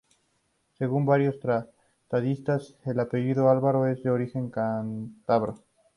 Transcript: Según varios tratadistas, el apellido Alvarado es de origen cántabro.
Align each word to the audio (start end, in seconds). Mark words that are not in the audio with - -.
Según 0.79 1.05
varios 1.05 1.39
tratadistas, 1.39 2.73
el 2.85 2.99
apellido 2.99 3.51
Alvarado 3.51 3.85
es 3.85 4.01
de 4.01 4.09
origen 4.09 4.49
cántabro. 4.49 5.59